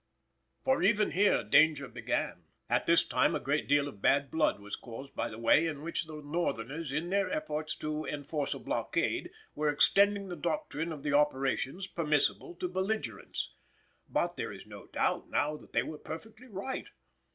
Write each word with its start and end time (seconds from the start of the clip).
For 0.63 0.81
even 0.81 1.11
here 1.11 1.43
danger 1.43 1.87
began. 1.87 2.45
At 2.71 2.87
this 2.87 3.03
time 3.05 3.35
a 3.35 3.39
great 3.39 3.67
deal 3.67 3.87
of 3.87 4.01
bad 4.01 4.31
blood 4.31 4.59
was 4.59 4.75
caused 4.75 5.13
by 5.15 5.29
the 5.29 5.37
way 5.37 5.67
in 5.67 5.83
which 5.83 6.05
the 6.05 6.15
Northerners 6.23 6.91
in 6.91 7.11
their 7.11 7.29
efforts 7.29 7.75
to 7.75 8.07
enforce 8.07 8.55
a 8.55 8.57
blockade 8.59 9.29
were 9.53 9.69
extending 9.69 10.27
the 10.27 10.35
doctrine 10.35 10.91
of 10.91 11.03
the 11.03 11.13
operations 11.13 11.85
permissible 11.85 12.55
to 12.55 12.67
belligerents. 12.67 13.51
But 14.09 14.37
there 14.37 14.51
is 14.51 14.65
no 14.65 14.87
doubt 14.87 15.29
now 15.29 15.55
that 15.57 15.71
they 15.71 15.83
were 15.83 15.99
perfectly 15.99 16.47
right. 16.47 16.87